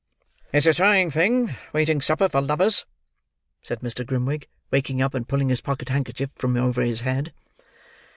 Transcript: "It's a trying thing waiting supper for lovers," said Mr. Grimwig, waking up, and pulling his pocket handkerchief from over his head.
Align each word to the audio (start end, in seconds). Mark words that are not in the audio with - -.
"It's 0.51 0.65
a 0.65 0.73
trying 0.73 1.11
thing 1.11 1.51
waiting 1.73 2.01
supper 2.01 2.27
for 2.27 2.41
lovers," 2.41 2.87
said 3.61 3.81
Mr. 3.81 4.03
Grimwig, 4.03 4.47
waking 4.71 4.99
up, 4.99 5.13
and 5.13 5.27
pulling 5.27 5.49
his 5.49 5.61
pocket 5.61 5.89
handkerchief 5.89 6.31
from 6.35 6.57
over 6.57 6.81
his 6.81 7.01
head. 7.01 7.31